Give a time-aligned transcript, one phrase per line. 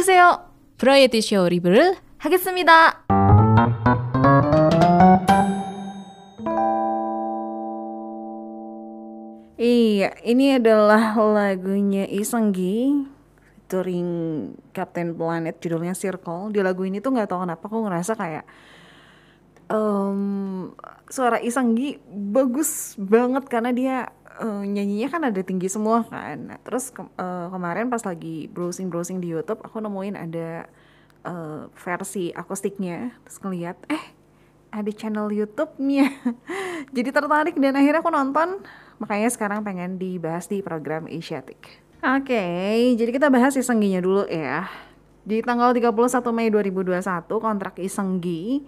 [0.00, 0.40] 어서오세요.
[0.78, 3.04] 브라이어티 쇼 리뷰를 하겠습니다.
[9.60, 13.04] Iya, ini adalah lagunya Isenggi
[13.68, 16.56] featuring Captain Planet judulnya Circle.
[16.56, 18.44] Di lagu ini tuh nggak tahu kenapa aku ngerasa kayak
[19.68, 20.72] um,
[21.12, 23.96] suara Isenggi bagus banget karena dia
[24.41, 26.49] uh, nyanyinya kan ada tinggi semua kan.
[26.49, 30.65] Nah, terus ke uh, kemarin pas lagi browsing-browsing di YouTube aku nemuin ada
[31.23, 34.03] uh, versi akustiknya terus ngeliat eh
[34.73, 36.09] ada channel YouTube-nya.
[36.95, 38.63] Jadi tertarik dan akhirnya aku nonton
[39.01, 41.81] Makanya sekarang pengen dibahas di program Asiatic.
[42.05, 44.69] Oke, okay, jadi kita bahas Isengginya dulu ya.
[45.25, 47.01] Di tanggal 31 Mei 2021
[47.41, 48.61] kontrak Isenggi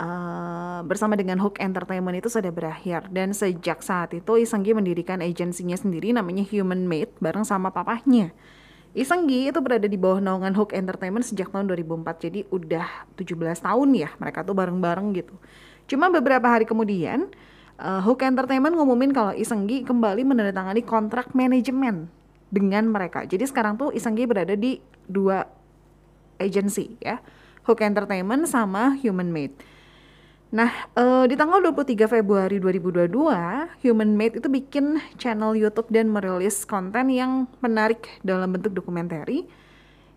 [0.00, 5.76] uh, bersama dengan Hook Entertainment itu sudah berakhir dan sejak saat itu Isenggi mendirikan agensinya
[5.76, 8.32] sendiri namanya Human Made bareng sama papahnya.
[8.96, 12.86] Isenggi itu berada di bawah naungan Hook Entertainment sejak tahun 2004 jadi udah
[13.20, 15.36] 17 tahun ya mereka tuh bareng-bareng gitu.
[15.84, 17.28] Cuma beberapa hari kemudian
[17.76, 22.08] uh, Hook Entertainment ngumumin kalau Isenggi kembali menandatangani kontrak manajemen
[22.48, 23.28] dengan mereka.
[23.28, 25.44] Jadi sekarang tuh Isenggi berada di dua
[26.40, 27.20] agency ya.
[27.68, 29.75] Hook Entertainment sama Human Made.
[30.56, 33.12] Nah, uh, di tanggal 23 Februari 2022,
[33.84, 39.28] Human Made itu bikin channel YouTube dan merilis konten yang menarik dalam bentuk dokumenter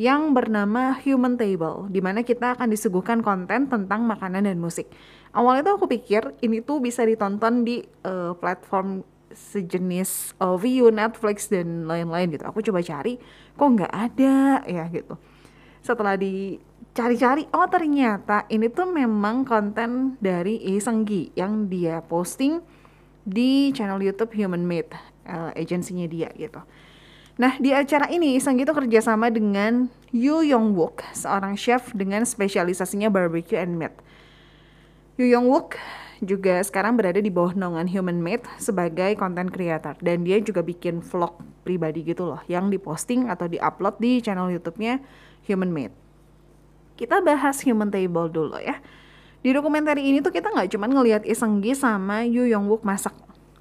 [0.00, 4.88] yang bernama Human Table, di mana kita akan disuguhkan konten tentang makanan dan musik
[5.32, 9.02] awalnya tuh aku pikir ini tuh bisa ditonton di uh, platform
[9.32, 10.60] sejenis uh,
[10.92, 12.44] Netflix dan lain-lain gitu.
[12.44, 13.16] Aku coba cari,
[13.56, 15.16] kok nggak ada ya gitu.
[15.80, 16.20] Setelah
[16.92, 22.60] dicari-cari, oh ternyata ini tuh memang konten dari Isenggi yang dia posting
[23.24, 24.92] di channel YouTube Human Made,
[25.24, 26.60] uh, agensinya dia gitu.
[27.40, 33.08] Nah, di acara ini Isenggi tuh kerjasama dengan Yu Yong Wook, seorang chef dengan spesialisasinya
[33.08, 33.96] barbecue and meat.
[35.16, 35.80] Yu Yong Wook
[36.20, 41.00] juga sekarang berada di bawah naungan Human Made sebagai content creator dan dia juga bikin
[41.00, 45.00] vlog pribadi gitu loh yang diposting atau diupload di channel YouTube-nya
[45.48, 46.01] Human Made.
[47.02, 48.78] Kita bahas Human Table dulu ya.
[49.42, 53.10] Di dokumenter ini tuh kita nggak cuma ngelihat Isenggi sama Yu Yong Wook masak,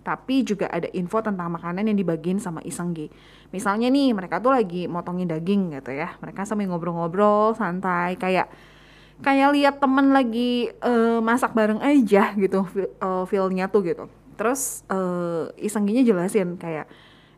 [0.06, 3.10] tapi juga ada info tentang makanan yang dibagiin sama Isenggi.
[3.50, 8.54] Misalnya nih mereka tuh lagi motongin daging gitu ya, mereka sambil ngobrol-ngobrol santai kayak
[9.26, 12.66] kayak lihat temen lagi uh, masak bareng aja gitu
[13.02, 16.90] uh, feelnya tuh gitu terus uh, isengginya jelasin kayak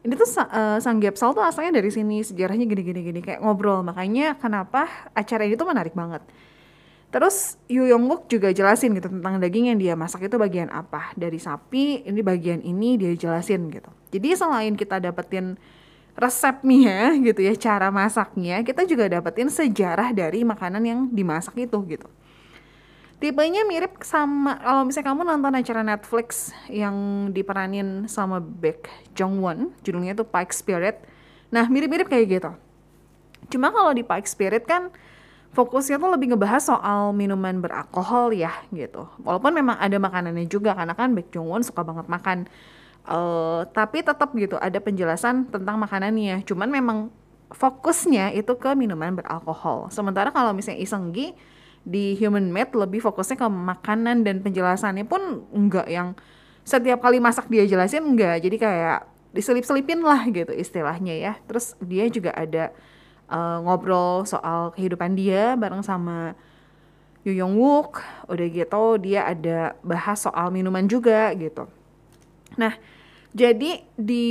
[0.04, 3.82] ini tuh uh, sang Gapsal tuh asalnya dari sini sejarahnya gini-gini gini kayak ngobrol.
[3.88, 6.20] Makanya kenapa acara ini tuh menarik banget.
[7.14, 11.16] Terus Yu Yong Wook juga jelasin gitu tentang daging yang dia masak itu bagian apa.
[11.16, 13.88] Dari sapi ini bagian ini dia jelasin gitu.
[14.12, 15.56] Jadi selain kita dapetin
[16.14, 22.06] resepnya gitu ya cara masaknya kita juga dapetin sejarah dari makanan yang dimasak itu gitu
[23.24, 29.72] tipenya mirip sama kalau misalnya kamu nonton acara Netflix yang diperanin sama Baek Jong Won
[29.80, 31.00] judulnya itu Pike Spirit
[31.48, 32.52] nah mirip-mirip kayak gitu
[33.48, 34.92] cuma kalau di Pike Spirit kan
[35.56, 40.92] fokusnya tuh lebih ngebahas soal minuman beralkohol ya gitu walaupun memang ada makanannya juga karena
[40.92, 42.52] kan Baek Jong Won suka banget makan
[43.04, 46.40] Uh, tapi tetap gitu ada penjelasan tentang makanannya.
[46.48, 47.12] Cuman memang
[47.52, 49.92] fokusnya itu ke minuman beralkohol.
[49.92, 51.36] Sementara kalau misalnya Isenggi
[51.84, 56.16] di Human Made lebih fokusnya ke makanan dan penjelasannya pun enggak yang
[56.64, 58.40] setiap kali masak dia jelasin enggak.
[58.40, 59.00] Jadi kayak
[59.36, 61.34] diselip-selipin lah gitu istilahnya ya.
[61.44, 62.72] Terus dia juga ada
[63.28, 66.40] uh, ngobrol soal kehidupan dia bareng sama
[67.28, 68.00] Yu Yong Wook.
[68.32, 71.68] Udah gitu dia ada bahas soal minuman juga gitu.
[72.56, 72.80] Nah,
[73.34, 74.26] jadi di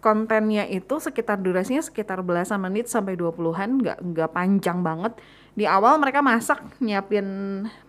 [0.00, 5.12] kontennya itu sekitar durasinya sekitar belasan menit sampai 20-an, nggak nggak panjang banget.
[5.54, 7.26] Di awal mereka masak, nyiapin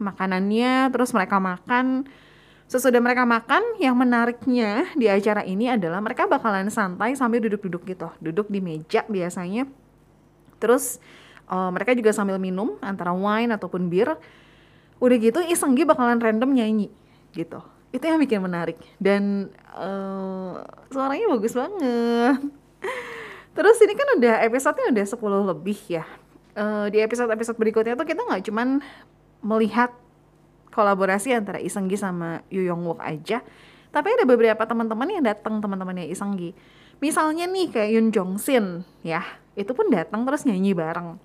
[0.01, 2.09] makanannya, terus mereka makan.
[2.67, 8.09] Sesudah mereka makan, yang menariknya di acara ini adalah mereka bakalan santai sambil duduk-duduk gitu,
[8.23, 9.67] duduk di meja biasanya.
[10.57, 11.03] Terus
[11.51, 14.15] uh, mereka juga sambil minum antara wine ataupun bir.
[15.01, 16.93] Udah gitu Isenggi bakalan random nyanyi
[17.31, 17.59] gitu
[17.91, 22.39] itu yang bikin menarik dan uh, suaranya bagus banget
[23.55, 26.05] terus ini kan udah episodenya udah 10 lebih ya
[26.55, 28.83] uh, di episode-episode berikutnya tuh kita nggak cuman
[29.41, 29.91] melihat
[30.71, 33.43] kolaborasi antara Isenggi sama Yu Yong Wook aja
[33.91, 36.55] tapi ada beberapa teman-teman yang datang teman-temannya Isenggi.
[37.03, 39.19] Misalnya nih kayak Yun Jong Sin ya
[39.59, 41.19] itu pun datang terus nyanyi bareng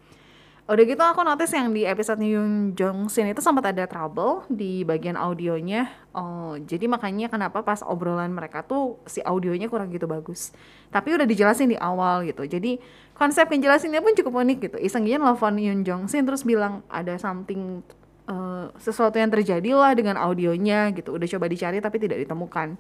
[0.67, 4.83] Udah gitu aku notice yang di episode Yoon Jong Sin itu sempat ada trouble di
[4.83, 5.87] bagian audionya.
[6.11, 10.51] Oh, jadi makanya kenapa pas obrolan mereka tuh si audionya kurang gitu bagus.
[10.91, 12.43] Tapi udah dijelasin di awal gitu.
[12.43, 12.83] Jadi
[13.15, 14.77] konsep penjelasinnya pun cukup unik gitu.
[14.83, 17.87] Iseng Gian nelfon Yoon Jong Sin terus bilang ada something
[18.27, 21.15] uh, sesuatu yang terjadi lah dengan audionya gitu.
[21.15, 22.75] Udah coba dicari tapi tidak ditemukan.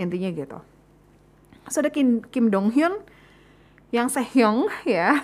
[0.00, 0.58] Intinya gitu.
[1.68, 3.04] So Kim, Kim Dong Hyun
[3.92, 5.20] yang Sehyong ya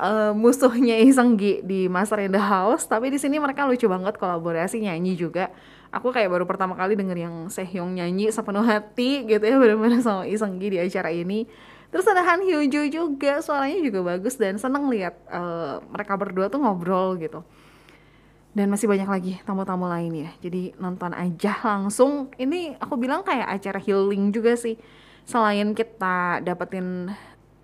[0.00, 4.20] uh, musuhnya Iseng Gi di Master in the House tapi di sini mereka lucu banget
[4.20, 5.50] kolaborasi nyanyi juga.
[5.94, 10.28] Aku kayak baru pertama kali denger yang Sehyung nyanyi sepenuh hati gitu ya benar-benar sama
[10.28, 11.48] Iseng Gi di acara ini.
[11.88, 16.52] Terus ada Han Hyo Jo juga suaranya juga bagus dan seneng lihat uh, mereka berdua
[16.52, 17.40] tuh ngobrol gitu.
[18.56, 22.32] Dan masih banyak lagi tamu-tamu lain ya jadi nonton aja langsung.
[22.36, 24.76] Ini aku bilang kayak acara healing juga sih.
[25.26, 27.12] Selain kita dapetin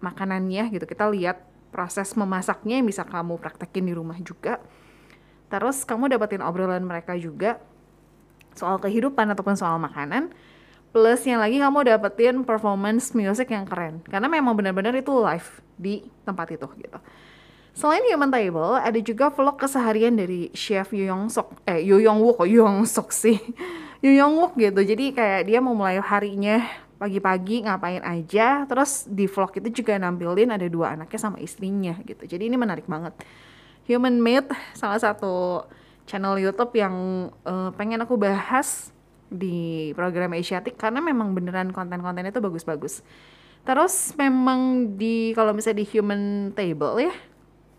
[0.02, 4.61] makanannya gitu kita lihat proses memasaknya yang bisa kamu praktekin di rumah juga.
[5.49, 7.59] Terus kamu dapetin obrolan mereka juga
[8.53, 10.31] soal kehidupan ataupun soal makanan.
[10.93, 14.05] Plus yang lagi kamu dapetin performance music yang keren.
[14.05, 15.49] Karena memang benar-benar itu live
[15.81, 17.01] di tempat itu gitu.
[17.73, 22.21] Selain Human Table, ada juga vlog keseharian dari Chef Yu Yong Sok, eh Yu Yong
[22.21, 23.41] Wook, Yu Yong Sok sih,
[24.05, 24.85] Yu Yong Wook gitu.
[24.85, 26.61] Jadi kayak dia mau mulai harinya
[27.02, 32.22] pagi-pagi ngapain aja terus di vlog itu juga nampilin ada dua anaknya sama istrinya gitu.
[32.31, 33.19] Jadi ini menarik banget.
[33.90, 35.66] Human Made salah satu
[36.06, 36.94] channel YouTube yang
[37.43, 38.94] uh, pengen aku bahas
[39.26, 43.02] di program Asiatic karena memang beneran konten-kontennya itu bagus-bagus.
[43.66, 47.14] Terus memang di kalau misalnya di Human Table ya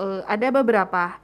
[0.03, 1.15] uh, ada beberapa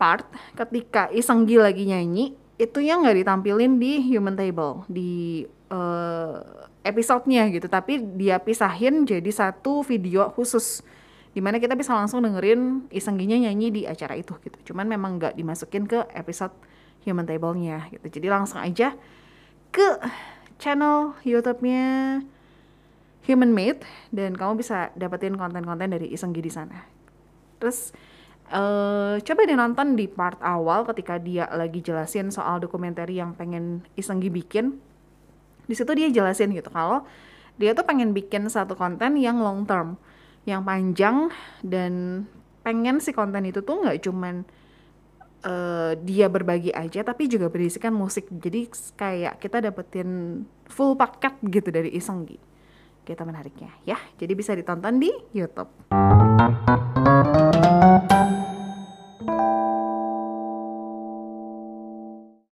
[0.00, 0.24] part
[0.56, 6.40] ketika Isenggi lagi nyanyi itu yang nggak ditampilin di Human Table di uh,
[6.80, 7.68] episodenya gitu.
[7.68, 10.80] Tapi dia pisahin jadi satu video khusus
[11.36, 14.72] di mana kita bisa langsung dengerin Isengginya nyanyi di acara itu gitu.
[14.72, 16.56] Cuman memang nggak dimasukin ke episode
[17.04, 18.08] Human Table-nya gitu.
[18.08, 18.96] Jadi langsung aja
[19.68, 19.88] ke
[20.56, 22.24] channel YouTube-nya
[23.28, 26.88] Human Made dan kamu bisa dapetin konten-konten dari Isenggi di sana.
[27.60, 27.92] Terus
[28.46, 33.82] Uh, coba deh nonton di part awal ketika dia lagi jelasin soal dokumenter yang pengen
[33.98, 34.78] Isenggi bikin
[35.66, 37.02] di situ dia jelasin gitu kalau
[37.58, 39.98] dia tuh pengen bikin satu konten yang long term
[40.46, 41.26] yang panjang
[41.66, 42.24] dan
[42.62, 44.46] pengen si konten itu tuh nggak cuman
[45.42, 48.30] uh, dia berbagi aja tapi juga berisikan musik.
[48.30, 52.38] Jadi kayak kita dapetin full paket gitu dari Isenggi
[53.06, 53.98] kita menariknya ya.
[54.18, 55.70] Jadi bisa ditonton di YouTube